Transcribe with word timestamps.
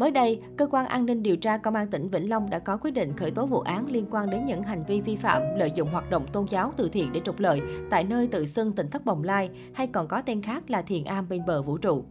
Mới 0.00 0.10
đây, 0.10 0.40
cơ 0.56 0.66
quan 0.66 0.86
an 0.86 1.06
ninh 1.06 1.22
điều 1.22 1.36
tra 1.36 1.56
công 1.56 1.74
an 1.74 1.86
tỉnh 1.90 2.08
Vĩnh 2.08 2.30
Long 2.30 2.50
đã 2.50 2.58
có 2.58 2.76
quyết 2.76 2.90
định 2.90 3.16
khởi 3.16 3.30
tố 3.30 3.46
vụ 3.46 3.60
án 3.60 3.86
liên 3.86 4.06
quan 4.10 4.30
đến 4.30 4.44
những 4.44 4.62
hành 4.62 4.84
vi 4.88 5.00
vi 5.00 5.16
phạm 5.16 5.42
lợi 5.56 5.72
dụng 5.74 5.88
hoạt 5.88 6.10
động 6.10 6.26
tôn 6.32 6.46
giáo 6.48 6.72
từ 6.76 6.88
thiện 6.88 7.12
để 7.12 7.20
trục 7.24 7.40
lợi 7.40 7.60
tại 7.90 8.04
nơi 8.04 8.26
tự 8.26 8.46
xưng 8.46 8.72
tỉnh 8.72 8.90
thất 8.90 9.04
Bồng 9.04 9.24
Lai 9.24 9.50
hay 9.74 9.86
còn 9.86 10.08
có 10.08 10.22
tên 10.22 10.42
khác 10.42 10.70
là 10.70 10.82
Thiền 10.82 11.04
Am 11.04 11.28
bên 11.28 11.46
bờ 11.46 11.62
vũ 11.62 11.78
trụ. 11.78 12.04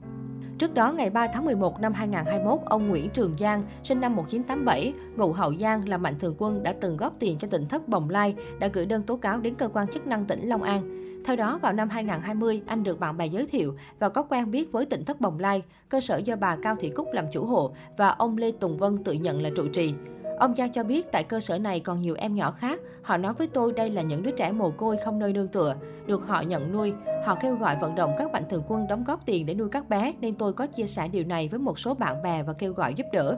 Trước 0.60 0.74
đó, 0.74 0.92
ngày 0.92 1.10
3 1.10 1.28
tháng 1.28 1.46
11 1.46 1.82
năm 1.82 1.94
2021, 1.94 2.60
ông 2.66 2.88
Nguyễn 2.88 3.10
Trường 3.10 3.38
Giang, 3.39 3.64
sinh 3.84 4.02
năm 4.02 4.16
1987, 4.16 4.93
ngụ 5.16 5.34
Hậu 5.34 5.55
Giang 5.55 5.89
là 5.89 5.98
mạnh 5.98 6.20
thường 6.20 6.36
quân 6.38 6.64
đã 6.64 6.74
từng 6.82 6.98
góp 6.98 7.16
tiền 7.20 7.38
cho 7.38 7.48
tỉnh 7.48 7.68
thất 7.68 7.88
Bồng 7.88 8.10
Lai, 8.10 8.36
đã 8.60 8.68
gửi 8.74 8.86
đơn 8.86 9.04
tố 9.04 9.18
cáo 9.18 9.39
đến 9.39 9.56
cơ 9.56 9.68
quan 9.68 9.88
chức 9.88 10.07
năng 10.07 10.25
tỉnh 10.25 10.50
Long 10.50 10.64
An. 10.64 11.00
Theo 11.25 11.36
đó, 11.36 11.60
vào 11.61 11.74
năm 11.74 11.89
2020, 11.89 12.61
anh 12.66 12.84
được 12.84 13.00
bạn 13.00 13.18
bè 13.18 13.25
giới 13.25 13.46
thiệu 13.46 13.75
và 14.00 14.10
có 14.10 14.24
quen 14.24 14.52
biết 14.52 14.71
với 14.71 14.86
tỉnh 14.86 15.06
thất 15.06 15.21
Bồng 15.21 15.39
Lai, 15.39 15.64
cơ 15.89 16.00
sở 16.00 16.18
do 16.18 16.36
bà 16.36 16.56
Cao 16.64 16.76
Thị 16.80 16.89
Cúc 16.89 17.07
làm 17.14 17.26
chủ 17.32 17.46
hộ 17.46 17.73
và 17.98 18.10
ông 18.10 18.38
Lê 18.38 18.52
Tùng 18.52 18.78
Vân 18.78 19.04
tự 19.04 19.14
nhận 19.14 19.41
là 19.41 19.50
trụ 19.55 19.68
trì. 19.68 19.94
Ông 20.39 20.56
Giang 20.56 20.71
cho 20.71 20.84
biết 20.84 21.11
tại 21.11 21.24
cơ 21.24 21.39
sở 21.39 21.57
này 21.57 21.79
còn 21.79 22.02
nhiều 22.02 22.16
em 22.18 22.36
nhỏ 22.36 22.52
khác. 22.52 22.80
Họ 23.02 23.18
nói 23.18 23.34
với 23.34 23.47
tôi 23.47 23.74
đây 23.74 23.89
là 23.89 24.02
những 24.02 24.24
đứa 24.24 24.32
trẻ 24.32 24.52
mồ 24.52 24.70
côi 24.70 24.97
không 25.06 25.20
nơi 25.20 25.34
nương 25.34 25.47
tựa, 25.47 25.75
được 26.06 26.28
họ 26.28 26.42
nhận 26.42 26.71
nuôi. 26.71 26.93
Họ 27.25 27.36
kêu 27.36 27.56
gọi 27.56 27.78
vận 27.82 27.96
động 27.96 28.16
các 28.18 28.32
mạnh 28.32 28.44
thường 28.50 28.64
quân 28.68 28.88
đóng 28.88 29.04
góp 29.04 29.25
tiền 29.25 29.46
để 29.46 29.54
nuôi 29.54 29.70
các 29.71 29.89
bé 29.89 30.14
nên 30.21 30.36
tôi 30.36 30.54
có 30.54 30.68
chia 30.68 30.88
sẻ 30.88 31.07
điều 31.07 31.24
này 31.24 31.47
với 31.47 31.60
một 31.60 31.80
số 31.80 31.94
bạn 31.94 32.22
bè 32.22 32.44
và 32.44 32.53
kêu 32.53 32.73
gọi 32.73 32.94
giúp 32.94 33.06
đỡ. 33.14 33.38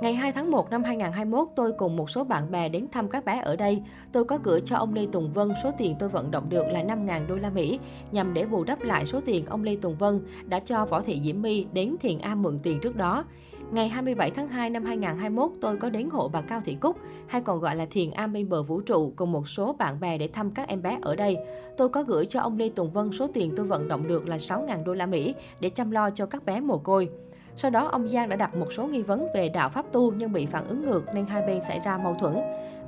Ngày 0.00 0.14
2 0.14 0.32
tháng 0.32 0.50
1 0.50 0.70
năm 0.70 0.84
2021, 0.84 1.48
tôi 1.56 1.72
cùng 1.72 1.96
một 1.96 2.10
số 2.10 2.24
bạn 2.24 2.50
bè 2.50 2.68
đến 2.68 2.86
thăm 2.92 3.08
các 3.08 3.24
bé 3.24 3.40
ở 3.40 3.56
đây. 3.56 3.82
Tôi 4.12 4.24
có 4.24 4.38
gửi 4.42 4.60
cho 4.64 4.76
ông 4.76 4.94
Lê 4.94 5.06
Tùng 5.12 5.32
Vân 5.32 5.48
số 5.62 5.70
tiền 5.78 5.96
tôi 5.98 6.08
vận 6.08 6.30
động 6.30 6.48
được 6.48 6.66
là 6.66 6.82
5.000 6.82 7.26
đô 7.26 7.34
la 7.34 7.50
Mỹ 7.50 7.78
nhằm 8.12 8.34
để 8.34 8.46
bù 8.46 8.64
đắp 8.64 8.82
lại 8.82 9.06
số 9.06 9.20
tiền 9.26 9.46
ông 9.46 9.62
Lê 9.62 9.76
Tùng 9.76 9.96
Vân 9.96 10.20
đã 10.44 10.60
cho 10.60 10.84
Võ 10.84 11.00
Thị 11.00 11.20
Diễm 11.24 11.42
My 11.42 11.66
đến 11.72 11.96
Thiền 12.00 12.18
A 12.18 12.34
mượn 12.34 12.58
tiền 12.62 12.80
trước 12.82 12.96
đó. 12.96 13.24
Ngày 13.72 13.88
27 13.88 14.30
tháng 14.30 14.48
2 14.48 14.70
năm 14.70 14.84
2021, 14.84 15.50
tôi 15.60 15.76
có 15.76 15.90
đến 15.90 16.10
hộ 16.10 16.28
bà 16.28 16.40
Cao 16.40 16.60
Thị 16.64 16.76
Cúc, 16.80 16.96
hay 17.26 17.40
còn 17.40 17.60
gọi 17.60 17.76
là 17.76 17.86
Thiền 17.90 18.10
Am 18.10 18.32
bên 18.32 18.48
bờ 18.48 18.62
vũ 18.62 18.80
trụ 18.80 19.12
cùng 19.16 19.32
một 19.32 19.48
số 19.48 19.72
bạn 19.72 20.00
bè 20.00 20.18
để 20.18 20.28
thăm 20.28 20.50
các 20.50 20.68
em 20.68 20.82
bé 20.82 20.98
ở 21.02 21.16
đây. 21.16 21.36
Tôi 21.76 21.88
có 21.88 22.02
gửi 22.02 22.26
cho 22.26 22.40
ông 22.40 22.58
Lê 22.58 22.68
Tùng 22.68 22.90
Vân 22.90 23.12
số 23.12 23.26
tiền 23.34 23.52
tôi 23.56 23.66
vận 23.66 23.88
động 23.88 24.08
được 24.08 24.28
là 24.28 24.36
6.000 24.36 24.84
đô 24.84 24.94
la 24.94 25.06
Mỹ 25.06 25.34
để 25.60 25.70
chăm 25.70 25.90
lo 25.90 26.10
cho 26.10 26.26
các 26.26 26.44
bé 26.44 26.60
mồ 26.60 26.78
côi. 26.78 27.08
Sau 27.56 27.70
đó, 27.70 27.88
ông 27.92 28.08
Giang 28.08 28.28
đã 28.28 28.36
đặt 28.36 28.54
một 28.56 28.72
số 28.76 28.86
nghi 28.86 29.02
vấn 29.02 29.26
về 29.34 29.48
đạo 29.48 29.68
Pháp 29.68 29.92
tu 29.92 30.12
nhưng 30.12 30.32
bị 30.32 30.46
phản 30.46 30.66
ứng 30.66 30.84
ngược 30.84 31.04
nên 31.14 31.26
hai 31.26 31.46
bên 31.46 31.60
xảy 31.68 31.80
ra 31.84 31.98
mâu 31.98 32.14
thuẫn. 32.14 32.34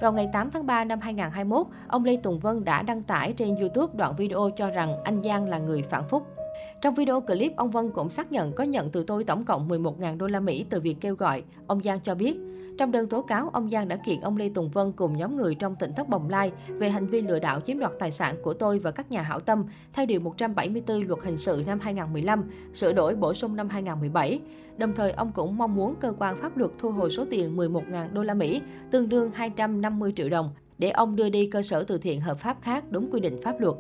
Vào 0.01 0.13
ngày 0.13 0.31
8 0.33 0.51
tháng 0.51 0.67
3 0.67 0.85
năm 0.85 1.01
2021, 1.01 1.67
ông 1.89 2.05
Lê 2.05 2.17
Tùng 2.17 2.39
Vân 2.39 2.65
đã 2.65 2.83
đăng 2.83 3.03
tải 3.03 3.33
trên 3.33 3.57
YouTube 3.57 3.93
đoạn 3.97 4.15
video 4.17 4.51
cho 4.57 4.71
rằng 4.71 5.03
anh 5.05 5.23
Giang 5.23 5.49
là 5.49 5.59
người 5.59 5.83
phản 5.83 6.03
phúc. 6.09 6.36
Trong 6.81 6.95
video 6.95 7.21
clip, 7.21 7.53
ông 7.57 7.71
Vân 7.71 7.91
cũng 7.91 8.11
xác 8.11 8.33
nhận 8.33 8.53
có 8.53 8.65
nhận 8.65 8.91
từ 8.91 9.05
tôi 9.07 9.25
tổng 9.25 9.45
cộng 9.45 9.69
11.000 9.69 10.19
đô 10.19 10.27
la 10.27 10.41
Mỹ 10.41 10.65
từ 10.71 10.81
việc 10.81 10.97
kêu 11.01 11.15
gọi. 11.15 11.43
Ông 11.67 11.83
Giang 11.83 12.01
cho 12.01 12.15
biết, 12.15 12.37
trong 12.79 12.93
đơn 12.93 13.09
tố 13.09 13.23
cáo, 13.23 13.51
ông 13.53 13.71
Giang 13.71 13.89
đã 13.89 13.97
kiện 13.97 14.21
ông 14.21 14.37
Lê 14.37 14.49
Tùng 14.49 14.71
Vân 14.71 14.93
cùng 14.93 15.17
nhóm 15.17 15.37
người 15.37 15.55
trong 15.55 15.77
tỉnh 15.77 15.93
thất 15.97 16.09
Bồng 16.09 16.31
Lai 16.31 16.53
về 16.69 16.91
hành 16.91 17.07
vi 17.07 17.21
lừa 17.21 17.39
đảo 17.39 17.61
chiếm 17.61 17.79
đoạt 17.79 17.93
tài 17.99 18.13
sản 18.13 18.37
của 18.43 18.55
tôi 18.55 18.79
và 18.79 18.91
các 18.91 19.11
nhà 19.11 19.23
hảo 19.23 19.41
tâm 19.41 19.65
theo 19.93 20.07
Điều 20.07 20.21
174 20.21 21.07
Luật 21.07 21.23
Hình 21.23 21.37
sự 21.37 21.65
năm 21.67 21.81
2015, 21.81 22.45
sửa 22.75 22.93
đổi 22.93 23.15
bổ 23.15 23.35
sung 23.35 23.57
năm 23.57 23.69
2017. 23.69 24.41
Đồng 24.77 24.95
thời, 24.95 25.13
ông 25.13 25.33
cũng 25.35 25.59
mong 25.59 25.75
muốn 25.75 25.95
cơ 26.01 26.13
quan 26.19 26.37
pháp 26.37 26.57
luật 26.57 26.71
thu 26.79 26.91
hồi 26.91 27.11
số 27.11 27.25
tiền 27.31 27.57
11.000 27.57 28.13
đô 28.13 28.23
la 28.23 28.35
Mỹ, 28.35 28.63
tương 28.91 29.09
đương 29.09 29.31
250 29.35 30.13
triệu 30.17 30.29
đồng, 30.29 30.51
để 30.79 30.91
ông 30.91 31.17
đưa 31.17 31.29
đi 31.29 31.47
cơ 31.47 31.63
sở 31.63 31.85
từ 31.85 31.99
thiện 31.99 32.21
hợp 32.21 32.39
pháp 32.39 32.57
khác 32.63 32.85
đúng 32.91 33.11
quy 33.13 33.21
định 33.21 33.43
pháp 33.43 33.61
luật. 33.61 33.77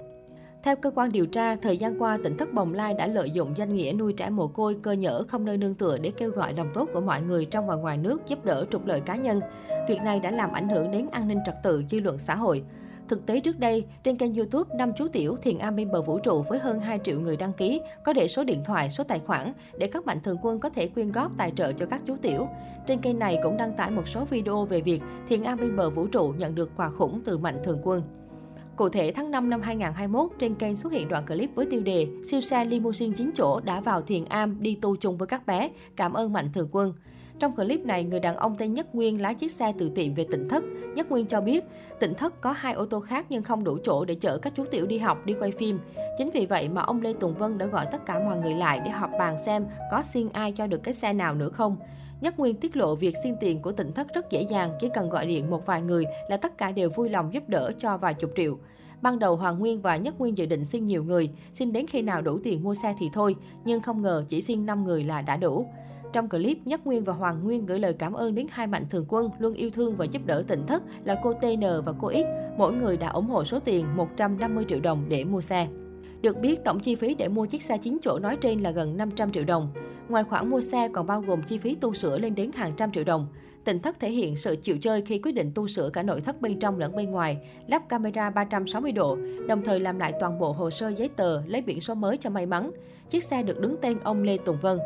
Theo 0.63 0.77
cơ 0.77 0.91
quan 0.91 1.13
điều 1.13 1.27
tra, 1.27 1.57
thời 1.57 1.77
gian 1.77 2.03
qua, 2.03 2.19
tỉnh 2.25 2.37
thất 2.37 2.53
Bồng 2.53 2.75
Lai 2.75 2.95
đã 2.95 3.07
lợi 3.07 3.31
dụng 3.31 3.57
danh 3.57 3.75
nghĩa 3.75 3.93
nuôi 3.93 4.13
trẻ 4.13 4.31
mồ 4.31 4.47
côi, 4.47 4.77
cơ 4.83 4.93
nhở 4.93 5.23
không 5.29 5.45
nơi 5.45 5.57
nương 5.57 5.75
tựa 5.75 5.99
để 5.99 6.11
kêu 6.11 6.31
gọi 6.31 6.55
lòng 6.55 6.71
tốt 6.75 6.89
của 6.93 7.01
mọi 7.01 7.21
người 7.23 7.45
trong 7.45 7.67
và 7.67 7.75
ngoài 7.75 7.97
nước 7.97 8.23
giúp 8.27 8.45
đỡ 8.45 8.67
trục 8.71 8.87
lợi 8.87 9.01
cá 9.01 9.17
nhân. 9.17 9.41
Việc 9.89 10.03
này 10.03 10.21
đã 10.21 10.31
làm 10.31 10.53
ảnh 10.53 10.69
hưởng 10.69 10.91
đến 10.91 11.07
an 11.11 11.29
ninh 11.29 11.39
trật 11.47 11.55
tự, 11.63 11.85
dư 11.91 12.01
luận 12.01 12.19
xã 12.19 12.35
hội. 12.35 12.63
Thực 13.09 13.27
tế 13.27 13.41
trước 13.41 13.59
đây, 13.59 13.85
trên 14.03 14.17
kênh 14.17 14.35
YouTube 14.35 14.77
Năm 14.77 14.93
Chú 14.97 15.09
Tiểu 15.09 15.37
Thiền 15.43 15.59
Am 15.59 15.77
bên 15.77 15.93
bờ 15.93 16.03
vũ 16.03 16.19
trụ 16.19 16.43
với 16.43 16.59
hơn 16.59 16.81
2 16.81 16.99
triệu 16.99 17.21
người 17.21 17.37
đăng 17.37 17.53
ký, 17.53 17.81
có 18.05 18.13
để 18.13 18.29
số 18.29 18.45
điện 18.45 18.63
thoại, 18.65 18.91
số 18.91 19.05
tài 19.05 19.19
khoản 19.19 19.53
để 19.79 19.87
các 19.87 20.07
mạnh 20.07 20.21
thường 20.21 20.37
quân 20.43 20.59
có 20.59 20.69
thể 20.71 20.89
quyên 20.89 21.13
góp 21.13 21.33
tài 21.39 21.53
trợ 21.57 21.73
cho 21.73 21.87
các 21.87 22.03
chú 22.07 22.17
tiểu. 22.23 22.49
Trên 22.87 23.01
kênh 23.01 23.19
này 23.19 23.39
cũng 23.43 23.57
đăng 23.57 23.77
tải 23.77 23.91
một 23.91 24.09
số 24.09 24.25
video 24.25 24.65
về 24.65 24.81
việc 24.81 25.03
Thiền 25.29 25.43
Am 25.43 25.59
bên 25.59 25.77
bờ 25.77 25.91
vũ 25.91 26.07
trụ 26.07 26.35
nhận 26.39 26.55
được 26.55 26.71
quà 26.77 26.91
khủng 26.91 27.21
từ 27.25 27.39
mạnh 27.39 27.61
thường 27.65 27.81
quân. 27.83 28.03
Cụ 28.77 28.89
thể, 28.89 29.13
tháng 29.13 29.31
5 29.31 29.51
năm 29.51 29.61
2021, 29.63 30.31
trên 30.39 30.55
kênh 30.55 30.77
xuất 30.77 30.93
hiện 30.93 31.09
đoạn 31.09 31.27
clip 31.27 31.51
với 31.55 31.67
tiêu 31.67 31.81
đề 31.81 32.07
Siêu 32.31 32.41
xe 32.41 32.65
limousine 32.65 33.15
9 33.17 33.31
chỗ 33.35 33.61
đã 33.61 33.81
vào 33.81 34.03
thiền 34.03 34.25
am 34.25 34.63
đi 34.63 34.75
tu 34.75 34.97
chung 34.97 35.17
với 35.17 35.27
các 35.27 35.47
bé, 35.47 35.71
cảm 35.97 36.13
ơn 36.13 36.33
mạnh 36.33 36.51
thường 36.55 36.69
quân. 36.73 36.93
Trong 37.39 37.57
clip 37.57 37.85
này, 37.85 38.05
người 38.05 38.21
đàn 38.21 38.37
ông 38.37 38.57
tên 38.59 38.75
Nhất 38.75 38.95
Nguyên 38.95 39.23
lái 39.23 39.35
chiếc 39.35 39.53
xe 39.53 39.73
từ 39.79 39.89
tiệm 39.89 40.15
về 40.15 40.27
tỉnh 40.31 40.49
thất. 40.49 40.65
Nhất 40.95 41.11
Nguyên 41.11 41.27
cho 41.27 41.41
biết, 41.41 41.65
tỉnh 42.01 42.15
thất 42.15 42.41
có 42.41 42.53
hai 42.53 42.73
ô 42.73 42.87
tô 42.87 43.01
khác 43.01 43.27
nhưng 43.29 43.43
không 43.43 43.65
đủ 43.65 43.79
chỗ 43.85 44.05
để 44.05 44.15
chở 44.15 44.39
các 44.39 44.53
chú 44.57 44.65
tiểu 44.71 44.87
đi 44.87 44.99
học, 44.99 45.27
đi 45.27 45.35
quay 45.41 45.51
phim. 45.51 45.79
Chính 46.19 46.31
vì 46.31 46.47
vậy 46.47 46.69
mà 46.69 46.83
ông 46.83 47.03
Lê 47.03 47.13
Tùng 47.13 47.35
Vân 47.35 47.59
đã 47.59 47.67
gọi 47.67 47.87
tất 47.93 48.07
cả 48.07 48.19
mọi 48.19 48.39
người 48.39 48.55
lại 48.55 48.81
để 48.85 48.91
họp 48.91 49.11
bàn 49.19 49.37
xem 49.47 49.67
có 49.91 50.03
xin 50.03 50.29
ai 50.33 50.53
cho 50.53 50.67
được 50.67 50.83
cái 50.83 50.95
xe 50.95 51.13
nào 51.13 51.35
nữa 51.35 51.49
không. 51.49 51.77
Nhất 52.21 52.39
Nguyên 52.39 52.57
tiết 52.57 52.77
lộ 52.77 52.95
việc 52.95 53.15
xin 53.23 53.35
tiền 53.41 53.63
của 53.63 53.73
tỉnh 53.73 53.93
thất 53.93 54.15
rất 54.15 54.31
dễ 54.31 54.43
dàng, 54.43 54.71
chỉ 54.81 54.89
cần 54.95 55.09
gọi 55.09 55.27
điện 55.27 55.51
một 55.51 55.67
vài 55.67 55.83
người 55.83 56.05
là 56.29 56.37
tất 56.37 56.59
cả 56.59 56.73
đều 56.73 56.91
vui 56.91 57.11
lòng 57.11 57.33
giúp 57.33 57.49
đỡ 57.49 57.73
cho 57.79 57.97
vài 57.97 58.15
chục 58.15 58.31
triệu. 58.37 58.59
Ban 59.03 59.19
đầu 59.19 59.37
Hoàng 59.37 59.59
Nguyên 59.59 59.83
và 59.83 59.97
Nhất 59.97 60.15
Nguyên 60.19 60.39
dự 60.39 60.47
định 60.47 60.65
xin 60.65 60.85
nhiều 60.85 61.05
người, 61.05 61.31
xin 61.53 61.73
đến 61.73 61.87
khi 61.87 62.03
nào 62.03 62.23
đủ 62.23 62.39
tiền 62.45 62.63
mua 62.63 62.75
xe 62.75 62.95
thì 62.99 63.11
thôi, 63.13 63.37
nhưng 63.65 63.81
không 63.81 64.03
ngờ 64.03 64.25
chỉ 64.29 64.43
xin 64.43 64.67
5 64.67 64.85
người 64.85 65.05
là 65.05 65.21
đã 65.21 65.37
đủ. 65.37 65.67
Trong 66.17 66.29
clip, 66.29 66.59
Nhất 66.65 66.87
Nguyên 66.87 67.05
và 67.05 67.13
Hoàng 67.13 67.45
Nguyên 67.45 67.67
gửi 67.67 67.79
lời 67.79 67.93
cảm 67.93 68.13
ơn 68.13 68.35
đến 68.35 68.47
hai 68.51 68.67
mạnh 68.67 68.87
thường 68.91 69.05
quân 69.09 69.31
luôn 69.39 69.55
yêu 69.55 69.71
thương 69.71 69.97
và 69.97 70.05
giúp 70.05 70.23
đỡ 70.27 70.43
tỉnh 70.49 70.67
thất 70.67 70.83
là 71.05 71.21
cô 71.23 71.33
TN 71.33 71.61
và 71.85 71.93
cô 71.99 72.13
X. 72.13 72.25
Mỗi 72.57 72.73
người 72.73 72.97
đã 72.97 73.09
ủng 73.09 73.27
hộ 73.27 73.45
số 73.45 73.61
tiền 73.61 73.97
150 73.97 74.65
triệu 74.69 74.81
đồng 74.81 75.05
để 75.09 75.25
mua 75.25 75.41
xe. 75.41 75.69
Được 76.21 76.39
biết, 76.41 76.65
tổng 76.65 76.81
chi 76.81 76.95
phí 76.95 77.15
để 77.15 77.29
mua 77.29 77.47
chiếc 77.47 77.63
xe 77.63 77.79
9 77.79 77.99
chỗ 78.03 78.19
nói 78.19 78.37
trên 78.41 78.61
là 78.61 78.71
gần 78.71 78.97
500 78.97 79.33
triệu 79.33 79.45
đồng. 79.45 79.69
Ngoài 80.09 80.25
khoản 80.25 80.51
mua 80.51 80.61
xe 80.61 80.89
còn 80.89 81.07
bao 81.07 81.21
gồm 81.21 81.43
chi 81.43 81.59
phí 81.59 81.75
tu 81.75 81.95
sửa 81.95 82.19
lên 82.19 82.35
đến 82.35 82.51
hàng 82.53 82.73
trăm 82.77 82.93
triệu 82.93 83.05
đồng. 83.05 83.27
Tỉnh 83.65 83.79
thất 83.79 84.01
thể 84.01 84.11
hiện 84.11 84.37
sự 84.37 84.57
chịu 84.57 84.79
chơi 84.79 85.03
khi 85.03 85.19
quyết 85.19 85.33
định 85.33 85.53
tu 85.55 85.69
sửa 85.69 85.91
cả 85.91 86.03
nội 86.03 86.21
thất 86.21 86.41
bên 86.41 86.59
trong 86.59 86.79
lẫn 86.79 86.97
bên 86.97 87.11
ngoài, 87.11 87.37
lắp 87.67 87.89
camera 87.89 88.31
360 88.31 88.93
độ, 88.93 89.19
đồng 89.49 89.63
thời 89.63 89.81
làm 89.81 89.99
lại 89.99 90.13
toàn 90.21 90.39
bộ 90.39 90.53
hồ 90.53 90.71
sơ 90.71 90.89
giấy 90.89 91.09
tờ, 91.09 91.43
lấy 91.47 91.63
biển 91.63 91.81
số 91.81 91.95
mới 91.95 92.17
cho 92.17 92.31
may 92.31 92.47
mắn. 92.47 92.71
Chiếc 93.11 93.25
xe 93.25 93.43
được 93.43 93.61
đứng 93.61 93.77
tên 93.83 93.99
ông 94.05 94.23
Lê 94.23 94.37
Tùng 94.37 94.59
Vân. 94.63 94.79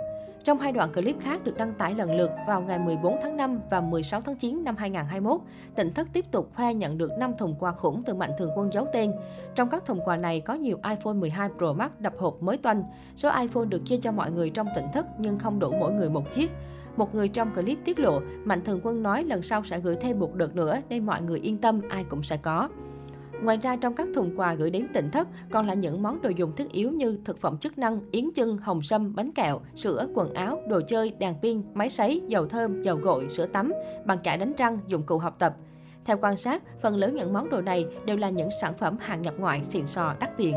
Trong 0.44 0.58
hai 0.58 0.72
đoạn 0.72 0.92
clip 0.92 1.16
khác 1.20 1.44
được 1.44 1.56
đăng 1.56 1.72
tải 1.74 1.94
lần 1.94 2.16
lượt 2.16 2.30
vào 2.46 2.60
ngày 2.60 2.78
14 2.78 3.16
tháng 3.22 3.36
5 3.36 3.60
và 3.70 3.80
16 3.80 4.20
tháng 4.20 4.36
9 4.36 4.64
năm 4.64 4.76
2021, 4.76 5.40
tỉnh 5.74 5.94
thất 5.94 6.08
tiếp 6.12 6.24
tục 6.30 6.50
khoe 6.54 6.74
nhận 6.74 6.98
được 6.98 7.10
5 7.18 7.32
thùng 7.38 7.54
quà 7.58 7.72
khủng 7.72 8.02
từ 8.02 8.14
mạnh 8.14 8.30
thường 8.38 8.50
quân 8.56 8.72
giấu 8.72 8.86
tên. 8.92 9.12
Trong 9.54 9.68
các 9.68 9.86
thùng 9.86 10.00
quà 10.04 10.16
này 10.16 10.40
có 10.40 10.54
nhiều 10.54 10.78
iPhone 10.90 11.14
12 11.14 11.48
Pro 11.58 11.72
Max 11.72 11.90
đập 11.98 12.12
hộp 12.18 12.42
mới 12.42 12.56
toanh. 12.56 12.84
Số 13.16 13.30
iPhone 13.40 13.64
được 13.64 13.82
chia 13.84 13.96
cho 13.96 14.12
mọi 14.12 14.30
người 14.30 14.50
trong 14.50 14.66
tỉnh 14.74 14.86
thất 14.92 15.06
nhưng 15.18 15.38
không 15.38 15.58
đủ 15.58 15.70
mỗi 15.80 15.92
người 15.92 16.10
một 16.10 16.32
chiếc. 16.32 16.50
Một 16.96 17.14
người 17.14 17.28
trong 17.28 17.54
clip 17.54 17.78
tiết 17.84 17.98
lộ, 17.98 18.20
Mạnh 18.44 18.64
Thường 18.64 18.80
Quân 18.82 19.02
nói 19.02 19.24
lần 19.24 19.42
sau 19.42 19.62
sẽ 19.64 19.80
gửi 19.80 19.96
thêm 19.96 20.18
một 20.18 20.34
đợt 20.34 20.56
nữa 20.56 20.80
nên 20.88 21.06
mọi 21.06 21.22
người 21.22 21.40
yên 21.40 21.58
tâm 21.58 21.80
ai 21.88 22.04
cũng 22.04 22.22
sẽ 22.22 22.36
có. 22.36 22.68
Ngoài 23.42 23.56
ra 23.56 23.76
trong 23.76 23.94
các 23.94 24.08
thùng 24.14 24.32
quà 24.36 24.54
gửi 24.54 24.70
đến 24.70 24.86
tỉnh 24.94 25.10
thất 25.10 25.28
còn 25.50 25.66
là 25.66 25.74
những 25.74 26.02
món 26.02 26.22
đồ 26.22 26.30
dùng 26.36 26.56
thiết 26.56 26.72
yếu 26.72 26.90
như 26.90 27.18
thực 27.24 27.40
phẩm 27.40 27.58
chức 27.58 27.78
năng, 27.78 28.00
yến 28.10 28.30
chân, 28.34 28.58
hồng 28.58 28.82
sâm, 28.82 29.14
bánh 29.14 29.32
kẹo, 29.32 29.60
sữa, 29.74 30.06
quần 30.14 30.34
áo, 30.34 30.62
đồ 30.68 30.80
chơi, 30.88 31.12
đèn 31.18 31.34
pin, 31.42 31.62
máy 31.74 31.90
sấy, 31.90 32.22
dầu 32.28 32.46
thơm, 32.46 32.82
dầu 32.82 32.96
gội, 32.96 33.26
sữa 33.28 33.46
tắm, 33.46 33.72
bàn 34.04 34.18
chải 34.24 34.38
đánh 34.38 34.52
răng, 34.56 34.78
dụng 34.86 35.02
cụ 35.02 35.18
học 35.18 35.36
tập. 35.38 35.56
Theo 36.04 36.16
quan 36.20 36.36
sát, 36.36 36.62
phần 36.82 36.96
lớn 36.96 37.16
những 37.16 37.32
món 37.32 37.50
đồ 37.50 37.60
này 37.60 37.86
đều 38.04 38.16
là 38.16 38.30
những 38.30 38.48
sản 38.60 38.74
phẩm 38.78 38.96
hàng 39.00 39.22
nhập 39.22 39.34
ngoại 39.38 39.62
xịn 39.70 39.86
sò 39.86 40.14
đắt 40.20 40.36
tiền. 40.36 40.54